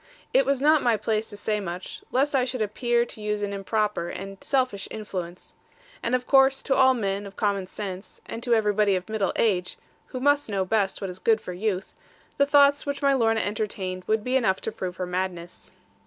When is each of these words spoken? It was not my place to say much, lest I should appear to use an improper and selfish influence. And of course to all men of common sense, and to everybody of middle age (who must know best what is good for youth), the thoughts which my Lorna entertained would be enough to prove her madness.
It 0.33 0.47
was 0.47 0.59
not 0.63 0.81
my 0.81 0.97
place 0.97 1.29
to 1.29 1.37
say 1.37 1.59
much, 1.59 2.01
lest 2.11 2.35
I 2.35 2.43
should 2.43 2.63
appear 2.63 3.05
to 3.05 3.21
use 3.21 3.43
an 3.43 3.53
improper 3.53 4.09
and 4.09 4.43
selfish 4.43 4.87
influence. 4.89 5.53
And 6.01 6.15
of 6.15 6.25
course 6.25 6.63
to 6.63 6.75
all 6.75 6.95
men 6.95 7.27
of 7.27 7.35
common 7.35 7.67
sense, 7.67 8.19
and 8.25 8.41
to 8.41 8.55
everybody 8.55 8.95
of 8.95 9.09
middle 9.09 9.31
age 9.35 9.77
(who 10.07 10.19
must 10.19 10.49
know 10.49 10.65
best 10.65 11.01
what 11.01 11.11
is 11.11 11.19
good 11.19 11.39
for 11.39 11.53
youth), 11.53 11.93
the 12.37 12.47
thoughts 12.47 12.83
which 12.83 13.03
my 13.03 13.13
Lorna 13.13 13.41
entertained 13.41 14.03
would 14.07 14.23
be 14.23 14.35
enough 14.35 14.59
to 14.61 14.71
prove 14.71 14.95
her 14.95 15.05
madness. 15.05 15.71